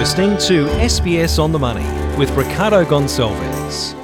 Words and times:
listening 0.00 0.30
to 0.38 0.64
SBS 0.78 1.38
on 1.38 1.52
the 1.52 1.58
Money 1.58 1.84
with 2.16 2.30
Ricardo 2.30 2.86
Gonçalves. 2.86 3.94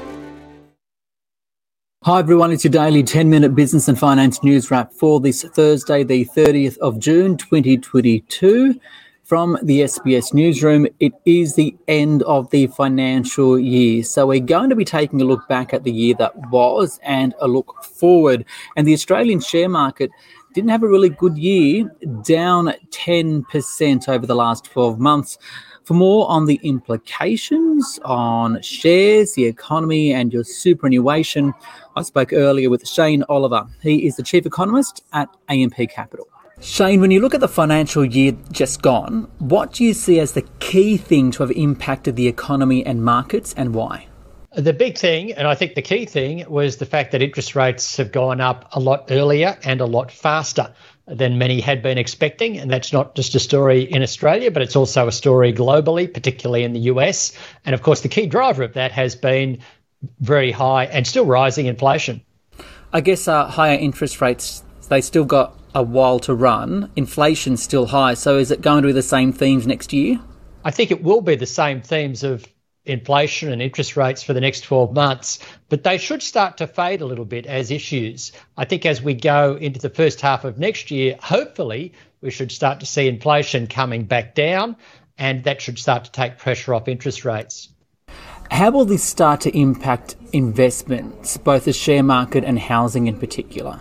Hi 2.04 2.18
everyone, 2.18 2.52
it's 2.52 2.64
your 2.64 2.70
daily 2.70 3.02
10 3.02 3.30
minute 3.30 3.54
business 3.54 3.88
and 3.88 3.98
finance 3.98 4.42
news 4.42 4.70
wrap 4.70 4.92
for 4.92 5.20
this 5.20 5.42
Thursday, 5.42 6.04
the 6.04 6.26
30th 6.26 6.76
of 6.78 6.98
June 6.98 7.38
2022. 7.38 8.78
From 9.24 9.56
the 9.62 9.80
SBS 9.80 10.34
newsroom, 10.34 10.86
it 11.00 11.14
is 11.24 11.54
the 11.54 11.74
end 11.88 12.22
of 12.24 12.50
the 12.50 12.66
financial 12.66 13.58
year. 13.58 14.02
So, 14.02 14.26
we're 14.26 14.40
going 14.40 14.68
to 14.68 14.76
be 14.76 14.84
taking 14.84 15.22
a 15.22 15.24
look 15.24 15.48
back 15.48 15.72
at 15.72 15.82
the 15.82 15.90
year 15.90 16.14
that 16.18 16.36
was 16.50 17.00
and 17.04 17.34
a 17.40 17.48
look 17.48 17.82
forward. 17.82 18.44
And 18.76 18.86
the 18.86 18.92
Australian 18.92 19.40
share 19.40 19.70
market 19.70 20.10
didn't 20.52 20.70
have 20.70 20.82
a 20.82 20.88
really 20.88 21.10
good 21.10 21.36
year, 21.36 21.90
down 22.22 22.72
10% 22.90 24.08
over 24.08 24.26
the 24.26 24.34
last 24.34 24.64
12 24.64 24.98
months. 24.98 25.38
For 25.86 25.94
more 25.94 26.28
on 26.28 26.46
the 26.46 26.58
implications 26.64 28.00
on 28.04 28.60
shares, 28.60 29.34
the 29.34 29.44
economy, 29.44 30.12
and 30.12 30.32
your 30.32 30.42
superannuation, 30.42 31.54
I 31.94 32.02
spoke 32.02 32.32
earlier 32.32 32.68
with 32.68 32.88
Shane 32.88 33.22
Oliver. 33.28 33.68
He 33.82 34.04
is 34.04 34.16
the 34.16 34.24
chief 34.24 34.46
economist 34.46 35.04
at 35.12 35.28
AMP 35.48 35.76
Capital. 35.90 36.26
Shane, 36.60 37.00
when 37.00 37.12
you 37.12 37.20
look 37.20 37.34
at 37.34 37.40
the 37.40 37.46
financial 37.46 38.04
year 38.04 38.36
just 38.50 38.82
gone, 38.82 39.30
what 39.38 39.74
do 39.74 39.84
you 39.84 39.94
see 39.94 40.18
as 40.18 40.32
the 40.32 40.42
key 40.58 40.96
thing 40.96 41.30
to 41.30 41.44
have 41.44 41.52
impacted 41.52 42.16
the 42.16 42.26
economy 42.26 42.84
and 42.84 43.04
markets 43.04 43.54
and 43.56 43.72
why? 43.72 44.08
The 44.56 44.72
big 44.72 44.98
thing, 44.98 45.34
and 45.34 45.46
I 45.46 45.54
think 45.54 45.76
the 45.76 45.82
key 45.82 46.04
thing, 46.04 46.44
was 46.48 46.78
the 46.78 46.86
fact 46.86 47.12
that 47.12 47.22
interest 47.22 47.54
rates 47.54 47.96
have 47.98 48.10
gone 48.10 48.40
up 48.40 48.70
a 48.72 48.80
lot 48.80 49.04
earlier 49.12 49.56
and 49.62 49.80
a 49.80 49.86
lot 49.86 50.10
faster 50.10 50.74
than 51.06 51.38
many 51.38 51.60
had 51.60 51.82
been 51.82 51.98
expecting. 51.98 52.58
And 52.58 52.70
that's 52.70 52.92
not 52.92 53.14
just 53.14 53.34
a 53.34 53.40
story 53.40 53.82
in 53.82 54.02
Australia, 54.02 54.50
but 54.50 54.62
it's 54.62 54.76
also 54.76 55.06
a 55.06 55.12
story 55.12 55.52
globally, 55.52 56.12
particularly 56.12 56.64
in 56.64 56.72
the 56.72 56.80
US. 56.80 57.36
And 57.64 57.74
of 57.74 57.82
course, 57.82 58.00
the 58.00 58.08
key 58.08 58.26
driver 58.26 58.62
of 58.64 58.74
that 58.74 58.92
has 58.92 59.14
been 59.14 59.58
very 60.20 60.52
high 60.52 60.86
and 60.86 61.06
still 61.06 61.26
rising 61.26 61.66
inflation. 61.66 62.22
I 62.92 63.00
guess 63.00 63.28
uh, 63.28 63.46
higher 63.46 63.78
interest 63.78 64.20
rates, 64.20 64.62
they 64.88 65.00
still 65.00 65.24
got 65.24 65.58
a 65.74 65.82
while 65.82 66.18
to 66.20 66.34
run. 66.34 66.90
Inflation's 66.96 67.62
still 67.62 67.86
high. 67.86 68.14
So 68.14 68.38
is 68.38 68.50
it 68.50 68.60
going 68.60 68.82
to 68.82 68.88
be 68.88 68.92
the 68.92 69.02
same 69.02 69.32
themes 69.32 69.66
next 69.66 69.92
year? 69.92 70.18
I 70.64 70.70
think 70.70 70.90
it 70.90 71.02
will 71.02 71.20
be 71.20 71.36
the 71.36 71.46
same 71.46 71.82
themes 71.82 72.24
of 72.24 72.44
inflation 72.86 73.52
and 73.52 73.60
interest 73.60 73.96
rates 73.96 74.22
for 74.22 74.32
the 74.32 74.40
next 74.40 74.62
12 74.62 74.94
months, 74.94 75.38
but 75.68 75.84
they 75.84 75.98
should 75.98 76.22
start 76.22 76.56
to 76.58 76.66
fade 76.66 77.00
a 77.00 77.06
little 77.06 77.24
bit 77.24 77.46
as 77.46 77.70
issues. 77.70 78.32
I 78.56 78.64
think 78.64 78.86
as 78.86 79.02
we 79.02 79.14
go 79.14 79.56
into 79.56 79.80
the 79.80 79.90
first 79.90 80.20
half 80.20 80.44
of 80.44 80.58
next 80.58 80.90
year, 80.90 81.16
hopefully 81.20 81.92
we 82.20 82.30
should 82.30 82.52
start 82.52 82.80
to 82.80 82.86
see 82.86 83.08
inflation 83.08 83.66
coming 83.66 84.04
back 84.04 84.34
down, 84.34 84.76
and 85.18 85.44
that 85.44 85.60
should 85.60 85.78
start 85.78 86.04
to 86.04 86.12
take 86.12 86.38
pressure 86.38 86.74
off 86.74 86.88
interest 86.88 87.24
rates. 87.24 87.68
How 88.50 88.70
will 88.70 88.84
this 88.84 89.02
start 89.02 89.40
to 89.42 89.58
impact 89.58 90.14
investments, 90.32 91.36
both 91.36 91.64
the 91.64 91.72
share 91.72 92.02
market 92.02 92.44
and 92.44 92.58
housing 92.58 93.08
in 93.08 93.18
particular? 93.18 93.80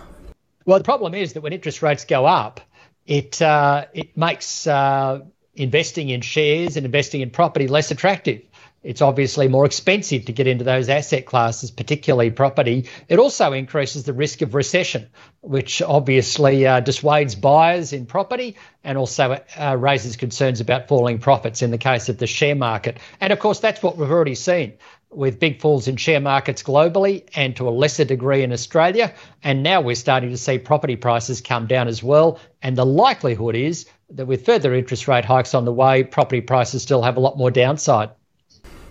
Well, 0.64 0.78
the 0.78 0.84
problem 0.84 1.14
is 1.14 1.34
that 1.34 1.42
when 1.42 1.52
interest 1.52 1.82
rates 1.82 2.04
go 2.04 2.26
up, 2.26 2.60
it 3.06 3.40
uh, 3.40 3.86
it 3.94 4.16
makes 4.16 4.66
uh, 4.66 5.20
investing 5.54 6.08
in 6.08 6.20
shares 6.20 6.76
and 6.76 6.84
investing 6.84 7.20
in 7.20 7.30
property 7.30 7.68
less 7.68 7.90
attractive. 7.92 8.42
It's 8.82 9.02
obviously 9.02 9.48
more 9.48 9.64
expensive 9.66 10.26
to 10.26 10.32
get 10.32 10.46
into 10.46 10.64
those 10.64 10.88
asset 10.88 11.26
classes, 11.26 11.70
particularly 11.70 12.30
property. 12.30 12.88
It 13.08 13.18
also 13.18 13.52
increases 13.52 14.04
the 14.04 14.12
risk 14.12 14.42
of 14.42 14.54
recession, 14.54 15.08
which 15.40 15.82
obviously 15.82 16.66
uh, 16.66 16.80
dissuades 16.80 17.34
buyers 17.34 17.92
in 17.92 18.06
property 18.06 18.56
and 18.84 18.96
also 18.96 19.40
uh, 19.58 19.76
raises 19.76 20.16
concerns 20.16 20.60
about 20.60 20.86
falling 20.86 21.18
profits 21.18 21.62
in 21.62 21.72
the 21.72 21.78
case 21.78 22.08
of 22.08 22.18
the 22.18 22.28
share 22.28 22.54
market. 22.54 22.98
And 23.20 23.32
of 23.32 23.40
course, 23.40 23.58
that's 23.58 23.82
what 23.82 23.96
we've 23.96 24.10
already 24.10 24.36
seen 24.36 24.74
with 25.10 25.40
big 25.40 25.60
falls 25.60 25.88
in 25.88 25.96
share 25.96 26.20
markets 26.20 26.62
globally 26.62 27.24
and 27.34 27.56
to 27.56 27.68
a 27.68 27.70
lesser 27.70 28.04
degree 28.04 28.42
in 28.42 28.52
Australia. 28.52 29.12
And 29.42 29.62
now 29.62 29.80
we're 29.80 29.94
starting 29.94 30.30
to 30.30 30.36
see 30.36 30.58
property 30.58 30.96
prices 30.96 31.40
come 31.40 31.66
down 31.66 31.88
as 31.88 32.02
well. 32.02 32.38
And 32.62 32.76
the 32.76 32.86
likelihood 32.86 33.56
is 33.56 33.86
that 34.10 34.26
with 34.26 34.44
further 34.44 34.74
interest 34.74 35.08
rate 35.08 35.24
hikes 35.24 35.54
on 35.54 35.64
the 35.64 35.72
way, 35.72 36.04
property 36.04 36.40
prices 36.40 36.82
still 36.82 37.02
have 37.02 37.16
a 37.16 37.20
lot 37.20 37.38
more 37.38 37.50
downside. 37.50 38.10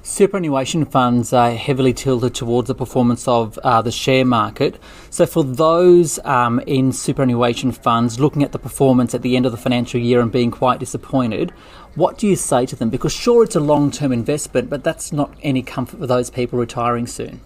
Superannuation 0.06 0.86
funds 0.86 1.34
are 1.34 1.56
heavily 1.56 1.92
tilted 1.92 2.36
towards 2.36 2.68
the 2.68 2.76
performance 2.76 3.28
of 3.28 3.58
uh, 3.64 3.82
the 3.82 3.92
share 3.92 4.24
market. 4.24 4.80
So, 5.10 5.26
for 5.26 5.44
those 5.44 6.20
um, 6.24 6.60
in 6.68 6.92
superannuation 6.92 7.72
funds 7.72 8.20
looking 8.20 8.44
at 8.44 8.52
the 8.52 8.60
performance 8.60 9.16
at 9.16 9.24
the 9.24 9.36
end 9.36 9.48
of 9.48 9.52
the 9.52 9.58
financial 9.58 10.00
year 10.00 10.22
and 10.22 10.32
being 10.32 10.52
quite 10.52 10.80
disappointed, 10.80 11.50
what 11.96 12.20
do 12.20 12.28
you 12.28 12.36
say 12.36 12.68
to 12.68 12.76
them? 12.76 12.92
Because, 12.92 13.14
sure, 13.14 13.44
it's 13.44 13.56
a 13.56 13.60
long 13.60 13.90
term 13.90 14.12
investment, 14.12 14.70
but 14.70 14.84
that's 14.84 15.12
not 15.12 15.36
any 15.42 15.64
comfort 15.64 16.00
for 16.00 16.06
those 16.06 16.30
people 16.30 16.60
retiring 16.60 17.08
soon. 17.08 17.42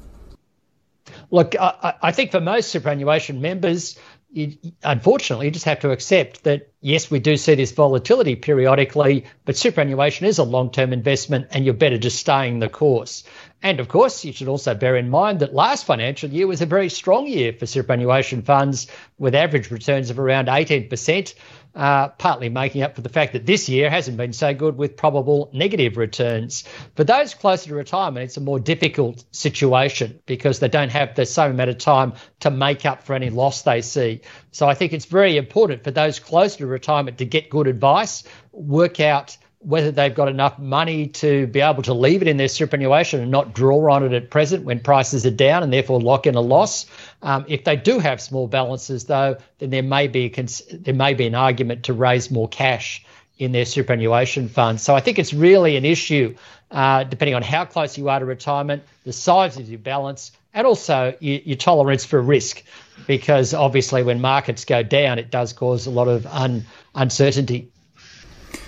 Look, 1.31 1.55
I, 1.57 1.93
I 2.01 2.11
think 2.11 2.31
for 2.31 2.41
most 2.41 2.71
superannuation 2.71 3.39
members, 3.39 3.97
you, 4.31 4.57
unfortunately, 4.83 5.45
you 5.45 5.51
just 5.51 5.65
have 5.65 5.79
to 5.79 5.91
accept 5.91 6.43
that 6.43 6.73
yes, 6.81 7.11
we 7.11 7.19
do 7.19 7.37
see 7.37 7.55
this 7.55 7.71
volatility 7.71 8.35
periodically, 8.35 9.25
but 9.45 9.57
superannuation 9.57 10.25
is 10.27 10.37
a 10.37 10.43
long 10.43 10.71
term 10.71 10.93
investment 10.93 11.47
and 11.51 11.65
you're 11.65 11.73
better 11.73 11.97
just 11.97 12.19
staying 12.19 12.59
the 12.59 12.69
course. 12.69 13.23
And 13.61 13.79
of 13.79 13.89
course, 13.89 14.23
you 14.23 14.31
should 14.31 14.47
also 14.47 14.73
bear 14.73 14.95
in 14.95 15.09
mind 15.09 15.39
that 15.41 15.53
last 15.53 15.85
financial 15.85 16.29
year 16.29 16.47
was 16.47 16.61
a 16.61 16.65
very 16.65 16.89
strong 16.89 17.27
year 17.27 17.51
for 17.51 17.65
superannuation 17.65 18.41
funds 18.41 18.87
with 19.17 19.35
average 19.35 19.69
returns 19.69 20.09
of 20.09 20.19
around 20.19 20.47
18% 20.47 21.33
uh, 21.75 22.09
partly 22.09 22.49
making 22.49 22.81
up 22.81 22.95
for 22.95 23.01
the 23.01 23.09
fact 23.09 23.33
that 23.33 23.45
this 23.45 23.69
year 23.69 23.89
hasn't 23.89 24.17
been 24.17 24.33
so 24.33 24.53
good 24.53 24.75
with 24.75 24.97
probable 24.97 25.49
negative 25.53 25.97
returns. 25.97 26.63
For 26.95 27.03
those 27.03 27.33
closer 27.33 27.69
to 27.69 27.75
retirement, 27.75 28.25
it's 28.25 28.37
a 28.37 28.41
more 28.41 28.59
difficult 28.59 29.23
situation 29.31 30.19
because 30.25 30.59
they 30.59 30.67
don't 30.67 30.89
have 30.89 31.15
the 31.15 31.25
same 31.25 31.51
amount 31.51 31.69
of 31.69 31.77
time 31.77 32.13
to 32.39 32.49
make 32.49 32.85
up 32.85 33.03
for 33.03 33.13
any 33.13 33.29
loss 33.29 33.61
they 33.61 33.81
see. 33.81 34.21
So 34.51 34.67
I 34.67 34.73
think 34.73 34.93
it's 34.93 35.05
very 35.05 35.37
important 35.37 35.83
for 35.83 35.91
those 35.91 36.19
closer 36.19 36.57
to 36.59 36.67
retirement 36.69 37.17
to 37.17 37.25
get 37.25 37.49
good 37.49 37.67
advice, 37.67 38.23
work 38.51 38.99
out 38.99 39.37
whether 39.61 39.91
they've 39.91 40.15
got 40.15 40.29
enough 40.29 40.57
money 40.57 41.07
to 41.07 41.45
be 41.47 41.59
able 41.59 41.83
to 41.83 41.93
leave 41.93 42.21
it 42.21 42.29
in 42.29 42.37
their 42.37 42.47
superannuation 42.47 43.19
and 43.19 43.29
not 43.29 43.53
draw 43.53 43.91
on 43.93 44.03
it 44.03 44.13
at 44.13 44.29
present 44.29 44.63
when 44.63 44.79
prices 44.79 45.25
are 45.25 45.31
down 45.31 45.63
and 45.63 45.73
therefore 45.73 45.99
lock 45.99 46.25
in 46.25 46.35
a 46.35 46.41
loss. 46.41 46.85
Um, 47.21 47.43
if 47.49 47.65
they 47.65 47.75
do 47.75 47.99
have 47.99 48.21
small 48.21 48.47
balances, 48.47 49.05
though, 49.05 49.35
then 49.57 49.69
there 49.69 49.83
may 49.83 50.07
be 50.07 50.29
there 50.29 50.93
may 50.93 51.13
be 51.13 51.27
an 51.27 51.35
argument 51.35 51.83
to 51.83 51.93
raise 51.93 52.31
more 52.31 52.47
cash 52.47 53.03
in 53.37 53.51
their 53.51 53.65
superannuation 53.65 54.47
fund. 54.47 54.79
So 54.79 54.95
I 54.95 55.01
think 55.01 55.19
it's 55.19 55.33
really 55.33 55.75
an 55.75 55.85
issue, 55.85 56.35
uh, 56.71 57.03
depending 57.03 57.35
on 57.35 57.41
how 57.41 57.65
close 57.65 57.97
you 57.97 58.07
are 58.09 58.19
to 58.19 58.25
retirement, 58.25 58.83
the 59.03 59.13
size 59.13 59.57
of 59.57 59.69
your 59.69 59.79
balance, 59.79 60.31
and 60.53 60.65
also 60.67 61.15
your, 61.19 61.39
your 61.39 61.57
tolerance 61.57 62.05
for 62.05 62.21
risk, 62.21 62.63
because 63.07 63.53
obviously 63.53 64.03
when 64.03 64.21
markets 64.21 64.65
go 64.65 64.83
down, 64.83 65.19
it 65.19 65.31
does 65.31 65.53
cause 65.53 65.85
a 65.85 65.91
lot 65.91 66.07
of 66.07 66.25
un- 66.27 66.65
uncertainty. 66.95 67.71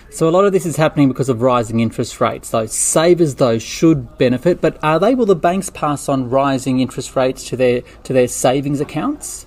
So 0.10 0.28
a 0.28 0.32
lot 0.32 0.44
of 0.44 0.52
this 0.52 0.66
is 0.66 0.76
happening 0.76 1.08
because 1.08 1.30
of 1.30 1.42
rising 1.42 1.80
interest 1.80 2.20
rates. 2.20 2.50
So 2.50 2.66
savers, 2.66 3.36
though, 3.36 3.60
should 3.60 4.18
benefit, 4.18 4.60
but 4.60 4.78
are 4.84 5.00
they? 5.00 5.16
Will 5.16 5.26
the 5.26 5.36
banks 5.36 5.70
pass 5.70 6.10
on 6.10 6.30
rising 6.30 6.82
interest 6.82 7.16
rates 7.16 7.48
to 7.48 7.56
their 7.56 7.82
to 8.04 8.12
their 8.12 8.28
savings 8.28 8.82
accounts? 8.82 9.46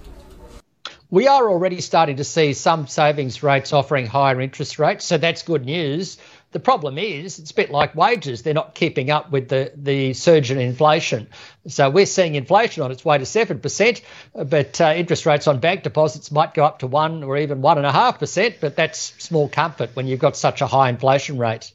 We 1.11 1.28
are 1.28 1.50
already 1.50 1.83
starting 1.83 2.17
to 2.17 2.25
see 2.25 2.55
some 2.55 2.87
savings 2.87 3.43
rates 3.43 3.75
offering 3.75 4.06
higher 4.06 4.41
interest 4.41 4.78
rates, 4.78 5.05
so 5.05 5.19
that's 5.19 5.43
good 5.43 5.67
news. 5.67 6.17
The 6.54 6.60
problem 6.60 6.98
is 6.98 7.41
it's 7.41 7.50
a 7.50 7.54
bit 7.54 7.72
like 7.72 7.97
wages. 7.97 8.42
They're 8.42 8.54
not 8.54 8.76
keeping 8.76 9.10
up 9.10 9.32
with 9.32 9.48
the, 9.48 9.72
the 9.75 10.15
surge 10.15 10.53
in 10.53 10.60
inflation. 10.60 11.26
So 11.66 11.91
we're 11.91 12.06
seeing 12.06 12.37
inflation 12.37 12.84
on 12.84 12.92
its 12.92 13.04
way 13.04 13.19
to 13.19 13.25
7%, 13.25 14.03
but 14.48 14.81
uh, 14.81 14.94
interest 14.94 15.26
rates 15.26 15.49
on 15.49 15.58
bank 15.58 15.82
deposits 15.82 16.31
might 16.31 16.55
go 16.55 16.64
up 16.64 16.79
to 16.79 16.87
1 16.87 17.25
or 17.25 17.38
even 17.38 17.61
1.5%, 17.61 18.55
but 18.61 18.76
that's 18.76 19.00
small 19.19 19.49
comfort 19.49 19.90
when 19.94 20.06
you've 20.06 20.20
got 20.20 20.37
such 20.37 20.61
a 20.61 20.69
high 20.69 20.90
inflation 20.90 21.38
rate. 21.38 21.73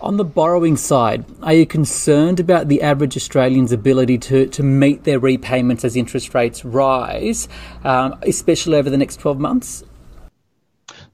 On 0.00 0.18
the 0.18 0.24
borrowing 0.24 0.76
side, 0.76 1.24
are 1.42 1.54
you 1.54 1.66
concerned 1.66 2.38
about 2.38 2.68
the 2.68 2.82
average 2.82 3.16
Australian's 3.16 3.72
ability 3.72 4.18
to, 4.18 4.46
to 4.46 4.62
meet 4.62 5.02
their 5.02 5.18
repayments 5.18 5.84
as 5.84 5.96
interest 5.96 6.32
rates 6.32 6.64
rise, 6.64 7.48
um, 7.82 8.16
especially 8.22 8.78
over 8.78 8.88
the 8.88 8.96
next 8.96 9.16
12 9.16 9.40
months? 9.40 9.82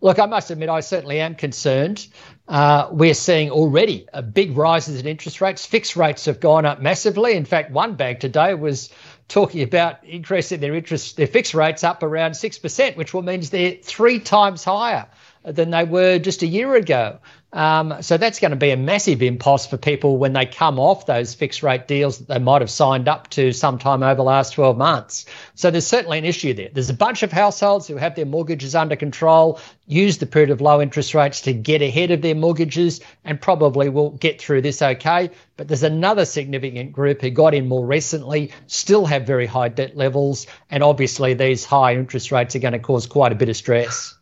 Look, 0.01 0.19
I 0.19 0.27
must 0.27 0.51
admit, 0.51 0.69
I 0.69 0.81
certainly 0.81 1.21
am 1.21 1.35
concerned. 1.35 2.07
Uh, 2.49 2.89
we're 2.93 3.15
seeing 3.15 3.51
already 3.51 4.07
a 4.13 4.23
big 4.23 4.57
rises 4.57 5.01
in 5.01 5.07
interest 5.07 5.41
rates. 5.41 5.67
Fixed 5.67 5.97
rates 5.97 6.27
have 6.27 6.39
gone 6.39 6.65
up 6.65 6.81
massively. 6.81 7.35
In 7.35 7.45
fact, 7.45 7.73
one 7.73 7.95
bank 7.95 8.21
today 8.21 8.55
was 8.55 8.91
talking 9.29 9.63
about 9.63 10.05
increasing 10.05 10.61
their 10.61 10.75
interest, 10.75 11.17
their 11.17 11.27
fixed 11.27 11.55
rates 11.55 11.83
up 11.83 12.03
around 12.05 12.35
six 12.35 12.59
percent, 12.59 12.97
which 12.97 13.13
will 13.13 13.23
means 13.23 13.51
they're 13.51 13.77
three 13.83 14.21
times 14.21 14.63
higher 14.63 15.07
than 15.47 15.71
they 15.71 15.85
were 15.85 16.19
just 16.19 16.43
a 16.43 16.47
year 16.47 16.75
ago. 16.75 17.19
Um, 17.53 18.03
so 18.03 18.19
that's 18.19 18.41
going 18.41 18.51
to 18.51 18.57
be 18.57 18.71
a 18.71 18.77
massive 18.77 19.23
impost 19.23 19.71
for 19.71 19.77
people 19.77 20.19
when 20.19 20.33
they 20.33 20.45
come 20.45 20.79
off 20.79 21.07
those 21.07 21.33
fixed 21.33 21.63
rate 21.63 21.87
deals 21.87 22.19
that 22.19 22.29
they 22.29 22.39
might 22.39 22.61
have 22.61 22.71
signed 22.71 23.09
up 23.09 23.31
to 23.31 23.53
sometime 23.53 24.03
over 24.03 24.17
the 24.17 24.25
last 24.25 24.55
12 24.55 24.77
months. 24.77 25.25
So 25.55 25.71
there's 25.71 25.87
certainly 25.87 26.19
an 26.19 26.25
issue 26.25 26.53
there. 26.53 26.69
There's 26.71 26.91
a 26.91 26.95
bunch 26.95 27.23
of 27.23 27.31
households 27.31 27.87
who 27.87 27.97
have 27.97 28.17
their 28.17 28.27
mortgages 28.27 28.75
under 28.75 28.97
control, 28.97 29.61
use 29.87 30.19
the 30.19 30.27
period 30.27 30.51
of 30.51 30.61
low 30.61 30.83
interest 30.83 31.15
rates 31.15 31.43
to 31.43 31.53
get 31.55 31.81
ahead 31.81 32.11
of 32.11 32.21
their 32.21 32.35
mortgages, 32.35 33.01
and 33.25 33.41
probably 33.41 33.89
will 33.89 34.11
get 34.11 34.41
through 34.41 34.63
this 34.63 34.83
okay. 34.83 35.31
But 35.57 35.69
there's 35.69 35.85
another 35.85 36.25
significant 36.25 36.93
group 36.93 37.23
who 37.23 37.31
got 37.31 37.55
in 37.55 37.69
more 37.69 37.87
recently, 37.87 38.51
still 38.67 39.07
have 39.07 39.27
very 39.27 39.47
high 39.47 39.69
debt 39.69 39.97
levels, 39.97 40.47
and 40.69 40.83
obviously 40.83 41.35
these 41.35 41.65
high 41.65 41.95
interest 41.95 42.33
rates 42.33 42.57
are 42.57 42.59
going 42.59 42.73
to 42.73 42.81
cause 42.81 43.07
quite 43.07 43.33
a 43.33 43.37
bit 43.37 43.49
of 43.49 43.57
stress. 43.57 44.16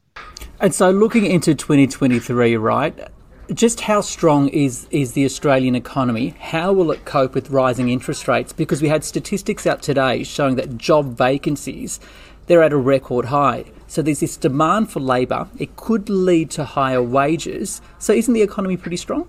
And 0.60 0.74
so, 0.74 0.90
looking 0.90 1.26
into 1.26 1.54
2023, 1.54 2.56
right? 2.56 3.08
just 3.52 3.82
how 3.82 4.00
strong 4.00 4.48
is 4.48 4.86
is 4.90 5.12
the 5.12 5.24
Australian 5.24 5.74
economy? 5.74 6.34
How 6.40 6.72
will 6.72 6.90
it 6.90 7.04
cope 7.04 7.34
with 7.34 7.50
rising 7.50 7.90
interest 7.90 8.26
rates? 8.26 8.54
Because 8.54 8.80
we 8.80 8.88
had 8.88 9.04
statistics 9.04 9.66
out 9.66 9.82
today 9.82 10.24
showing 10.24 10.56
that 10.56 10.78
job 10.78 11.16
vacancies 11.18 12.00
they're 12.46 12.62
at 12.62 12.72
a 12.72 12.76
record 12.76 13.26
high. 13.26 13.64
So 13.86 14.02
there's 14.02 14.20
this 14.20 14.36
demand 14.36 14.90
for 14.90 15.00
labour. 15.00 15.48
It 15.58 15.76
could 15.76 16.08
lead 16.08 16.50
to 16.52 16.64
higher 16.64 17.02
wages. 17.02 17.80
So 17.98 18.12
isn't 18.12 18.32
the 18.32 18.42
economy 18.42 18.76
pretty 18.76 18.96
strong? 18.96 19.28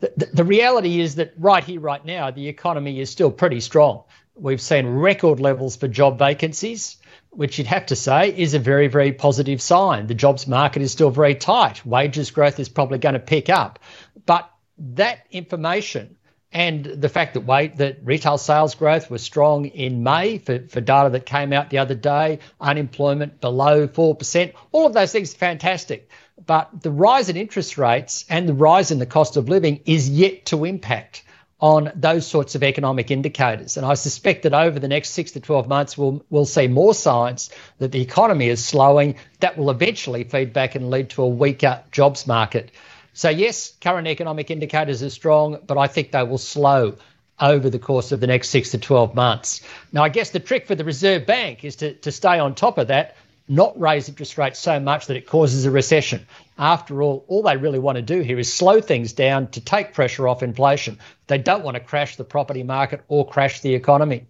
The, 0.00 0.28
the 0.32 0.44
reality 0.44 1.00
is 1.00 1.16
that 1.16 1.32
right 1.38 1.64
here, 1.64 1.80
right 1.80 2.04
now, 2.04 2.30
the 2.30 2.46
economy 2.46 3.00
is 3.00 3.10
still 3.10 3.32
pretty 3.32 3.60
strong. 3.60 4.04
We've 4.36 4.60
seen 4.60 4.86
record 4.86 5.40
levels 5.40 5.74
for 5.74 5.88
job 5.88 6.18
vacancies 6.18 6.96
which 7.38 7.56
you'd 7.56 7.68
have 7.68 7.86
to 7.86 7.94
say 7.94 8.36
is 8.36 8.54
a 8.54 8.58
very, 8.58 8.88
very 8.88 9.12
positive 9.12 9.62
sign. 9.62 10.08
The 10.08 10.14
jobs 10.14 10.48
market 10.48 10.82
is 10.82 10.90
still 10.90 11.10
very 11.10 11.36
tight. 11.36 11.86
Wages 11.86 12.32
growth 12.32 12.58
is 12.58 12.68
probably 12.68 12.98
going 12.98 13.12
to 13.12 13.20
pick 13.20 13.48
up. 13.48 13.78
But 14.26 14.50
that 14.78 15.20
information 15.30 16.16
and 16.50 16.84
the 16.84 17.08
fact 17.08 17.34
that 17.34 17.42
wait 17.42 17.76
that 17.76 17.98
retail 18.02 18.38
sales 18.38 18.74
growth 18.74 19.08
was 19.08 19.22
strong 19.22 19.66
in 19.66 20.02
May 20.02 20.38
for, 20.38 20.66
for 20.66 20.80
data 20.80 21.10
that 21.10 21.26
came 21.26 21.52
out 21.52 21.70
the 21.70 21.78
other 21.78 21.94
day, 21.94 22.40
unemployment 22.60 23.40
below 23.40 23.86
4%, 23.86 24.52
all 24.72 24.88
of 24.88 24.92
those 24.92 25.12
things 25.12 25.32
are 25.32 25.38
fantastic. 25.38 26.10
But 26.44 26.82
the 26.82 26.90
rise 26.90 27.28
in 27.28 27.36
interest 27.36 27.78
rates 27.78 28.24
and 28.28 28.48
the 28.48 28.54
rise 28.54 28.90
in 28.90 28.98
the 28.98 29.06
cost 29.06 29.36
of 29.36 29.48
living 29.48 29.82
is 29.86 30.10
yet 30.10 30.46
to 30.46 30.64
impact 30.64 31.22
on 31.60 31.90
those 31.96 32.26
sorts 32.26 32.54
of 32.54 32.62
economic 32.62 33.10
indicators. 33.10 33.76
And 33.76 33.84
I 33.84 33.94
suspect 33.94 34.44
that 34.44 34.54
over 34.54 34.78
the 34.78 34.88
next 34.88 35.10
six 35.10 35.32
to 35.32 35.40
12 35.40 35.68
months, 35.68 35.98
we'll, 35.98 36.24
we'll 36.30 36.46
see 36.46 36.68
more 36.68 36.94
signs 36.94 37.50
that 37.78 37.90
the 37.90 38.00
economy 38.00 38.48
is 38.48 38.64
slowing. 38.64 39.16
That 39.40 39.58
will 39.58 39.70
eventually 39.70 40.24
feed 40.24 40.52
back 40.52 40.76
and 40.76 40.90
lead 40.90 41.10
to 41.10 41.22
a 41.22 41.28
weaker 41.28 41.82
jobs 41.90 42.26
market. 42.26 42.70
So, 43.12 43.28
yes, 43.28 43.72
current 43.80 44.06
economic 44.06 44.50
indicators 44.50 45.02
are 45.02 45.10
strong, 45.10 45.58
but 45.66 45.76
I 45.76 45.88
think 45.88 46.12
they 46.12 46.22
will 46.22 46.38
slow 46.38 46.96
over 47.40 47.70
the 47.70 47.78
course 47.78 48.12
of 48.12 48.20
the 48.20 48.26
next 48.28 48.50
six 48.50 48.70
to 48.70 48.78
12 48.78 49.14
months. 49.14 49.60
Now, 49.92 50.04
I 50.04 50.08
guess 50.08 50.30
the 50.30 50.40
trick 50.40 50.66
for 50.66 50.76
the 50.76 50.84
Reserve 50.84 51.26
Bank 51.26 51.64
is 51.64 51.76
to, 51.76 51.94
to 51.94 52.12
stay 52.12 52.38
on 52.38 52.54
top 52.54 52.78
of 52.78 52.88
that 52.88 53.16
not 53.48 53.78
raise 53.80 54.08
interest 54.08 54.38
rates 54.38 54.58
so 54.58 54.78
much 54.78 55.06
that 55.06 55.16
it 55.16 55.26
causes 55.26 55.64
a 55.64 55.70
recession. 55.70 56.26
After 56.58 57.02
all, 57.02 57.24
all 57.28 57.42
they 57.42 57.56
really 57.56 57.78
want 57.78 57.96
to 57.96 58.02
do 58.02 58.20
here 58.20 58.38
is 58.38 58.52
slow 58.52 58.80
things 58.80 59.12
down 59.12 59.48
to 59.48 59.60
take 59.60 59.94
pressure 59.94 60.28
off 60.28 60.42
inflation. 60.42 60.98
They 61.26 61.38
don't 61.38 61.64
want 61.64 61.76
to 61.76 61.80
crash 61.80 62.16
the 62.16 62.24
property 62.24 62.62
market 62.62 63.02
or 63.08 63.26
crash 63.26 63.60
the 63.60 63.74
economy. 63.74 64.26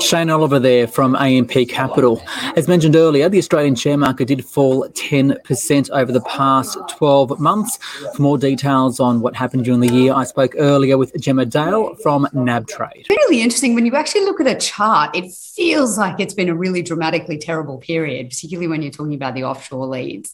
Shane 0.00 0.30
Oliver 0.30 0.58
there 0.58 0.86
from 0.86 1.14
AMP 1.14 1.68
Capital. 1.68 2.22
As 2.56 2.66
mentioned 2.66 2.96
earlier, 2.96 3.28
the 3.28 3.36
Australian 3.36 3.74
share 3.74 3.98
market 3.98 4.28
did 4.28 4.42
fall 4.42 4.88
10% 4.88 5.90
over 5.90 6.10
the 6.10 6.22
past 6.22 6.78
12 6.88 7.38
months. 7.38 7.76
For 8.16 8.22
more 8.22 8.38
details 8.38 9.00
on 9.00 9.20
what 9.20 9.36
happened 9.36 9.64
during 9.64 9.80
the 9.80 9.92
year, 9.92 10.14
I 10.14 10.24
spoke 10.24 10.54
earlier 10.56 10.96
with 10.96 11.14
Gemma 11.20 11.44
Dale 11.44 11.94
from 11.96 12.26
NAB 12.32 12.68
Trade. 12.68 13.06
Really 13.10 13.42
interesting. 13.42 13.74
When 13.74 13.84
you 13.84 13.94
actually 13.96 14.24
look 14.24 14.40
at 14.40 14.46
a 14.46 14.54
chart, 14.54 15.14
it 15.14 15.30
feels 15.30 15.98
like 15.98 16.20
it's 16.20 16.34
been 16.34 16.48
a 16.48 16.54
really 16.54 16.80
dramatically 16.80 17.36
terrible 17.36 17.76
period, 17.78 18.30
particularly 18.30 18.66
when 18.66 18.80
you're 18.80 18.90
talking 18.90 19.14
about 19.14 19.34
the 19.34 19.44
offshore 19.44 19.86
leads. 19.86 20.32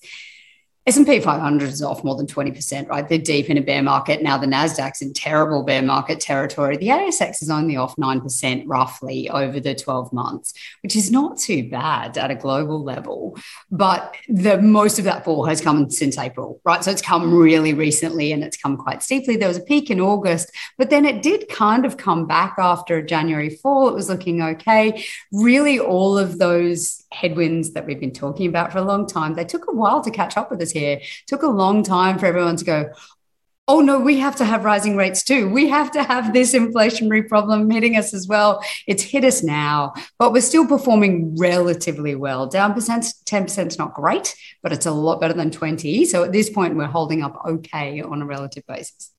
S&P 0.89 1.19
500 1.19 1.69
is 1.69 1.83
off 1.83 2.05
more 2.05 2.15
than 2.15 2.29
20%, 2.29 2.89
right? 2.89 3.09
They're 3.09 3.19
deep 3.19 3.51
in 3.51 3.59
a 3.59 3.61
bear 3.61 3.83
market. 3.83 4.23
Now 4.23 4.39
the 4.39 4.47
Nasdaq's 4.47 5.03
in 5.03 5.13
terrible 5.13 5.65
bear 5.65 5.83
market 5.83 6.21
territory. 6.21 6.77
The 6.77 6.91
ASX 6.91 7.43
is 7.43 7.51
only 7.51 7.77
off 7.77 7.97
9% 7.97 8.63
roughly 8.67 9.29
over 9.29 9.59
the 9.59 9.75
12 9.75 10.13
months, 10.13 10.55
which 10.85 10.95
is 10.95 11.11
not 11.11 11.39
too 11.39 11.69
bad 11.69 12.17
at 12.17 12.31
a 12.31 12.37
global 12.37 12.85
level. 12.85 13.37
But 13.69 14.15
the 14.29 14.63
most 14.63 15.01
of 15.01 15.05
that 15.07 15.25
fall 15.25 15.45
has 15.47 15.61
come 15.61 15.91
since 15.91 16.19
April, 16.19 16.61
right? 16.65 16.85
So 16.85 16.93
it's 16.93 17.03
come 17.03 17.35
really 17.35 17.75
recently 17.75 18.31
and 18.31 18.45
it's 18.45 18.57
come 18.57 18.77
quite 18.77 19.03
steeply. 19.03 19.35
There 19.35 19.49
was 19.49 19.57
a 19.57 19.63
peak 19.63 19.91
in 19.91 20.01
August, 20.01 20.53
but 20.79 20.91
then 20.91 21.05
it 21.05 21.21
did 21.21 21.49
kind 21.49 21.85
of 21.85 21.97
come 21.97 22.29
back 22.29 22.55
after 22.59 23.03
January 23.03 23.51
fall. 23.51 23.89
It 23.89 23.95
was 23.95 24.09
looking 24.09 24.41
okay. 24.41 25.05
Really 25.33 25.81
all 25.81 26.17
of 26.17 26.39
those 26.39 27.03
headwinds 27.11 27.73
that 27.73 27.87
we've 27.87 27.99
been 27.99 28.13
talking 28.13 28.47
about 28.47 28.71
for 28.71 28.79
a 28.79 28.85
long 28.85 29.07
time, 29.07 29.35
they 29.35 29.45
took 29.45 29.67
a 29.69 29.75
while 29.75 30.01
to 30.03 30.11
catch 30.13 30.37
up 30.37 30.51
with 30.51 30.61
us 30.61 30.76
here. 30.79 30.99
It 30.99 31.27
took 31.27 31.43
a 31.43 31.49
long 31.49 31.83
time 31.83 32.19
for 32.19 32.27
everyone 32.27 32.57
to 32.57 32.65
go, 32.65 32.91
oh 33.69 33.81
no, 33.81 33.99
we 33.99 34.19
have 34.19 34.37
to 34.37 34.45
have 34.45 34.65
rising 34.65 34.97
rates 34.97 35.25
too. 35.25 35.49
We 35.49 35.69
have 35.69 35.91
to 35.93 36.03
have 36.03 36.33
this 36.33 36.55
inflationary 36.55 37.29
problem 37.29 37.69
hitting 37.69 37.97
us 37.97 38.15
as 38.15 38.29
well. 38.29 38.63
It's 38.87 39.03
hit 39.03 39.25
us 39.25 39.43
now, 39.43 39.95
but 40.19 40.33
we're 40.33 40.43
still 40.43 40.67
performing 40.67 41.37
relatively 41.37 42.15
well. 42.15 42.47
Down 42.47 42.75
percent, 42.75 43.05
10% 43.25 43.67
is 43.67 43.79
not 43.79 43.95
great, 43.95 44.37
but 44.63 44.73
it's 44.73 44.87
a 44.87 44.93
lot 44.93 45.21
better 45.21 45.35
than 45.35 45.51
20. 45.51 46.05
So 46.05 46.23
at 46.23 46.33
this 46.33 46.49
point, 46.49 46.77
we're 46.77 46.87
holding 46.87 47.23
up 47.23 47.43
okay 47.45 48.01
on 48.01 48.23
a 48.23 48.27
relative 48.27 48.65
basis. 48.69 49.13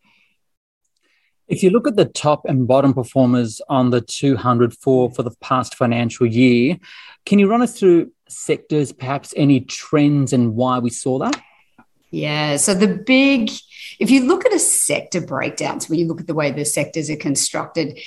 If 1.49 1.63
you 1.63 1.69
look 1.69 1.87
at 1.87 1.95
the 1.95 2.05
top 2.05 2.43
and 2.45 2.67
bottom 2.67 2.93
performers 2.93 3.61
on 3.69 3.89
the 3.89 4.01
200 4.01 4.73
for, 4.73 5.11
for 5.11 5.23
the 5.23 5.31
past 5.41 5.75
financial 5.75 6.25
year, 6.25 6.77
can 7.25 7.39
you 7.39 7.49
run 7.49 7.61
us 7.61 7.77
through 7.77 8.11
sectors, 8.27 8.91
perhaps 8.91 9.33
any 9.35 9.61
trends 9.61 10.33
and 10.33 10.55
why 10.55 10.79
we 10.79 10.89
saw 10.89 11.19
that? 11.19 11.41
Yeah. 12.17 12.57
So 12.57 12.73
the 12.73 12.87
big, 12.87 13.51
if 13.99 14.09
you 14.09 14.25
look 14.25 14.43
at 14.43 14.53
a 14.53 14.57
sector 14.57 15.21
breakdown, 15.21 15.79
so 15.79 15.89
when 15.89 15.99
you 15.99 16.07
look 16.07 16.19
at 16.19 16.25
the 16.25 16.33
way 16.33 16.49
the 16.49 16.65
sectors 16.65 17.11
are 17.11 17.15
constructed, 17.15 17.99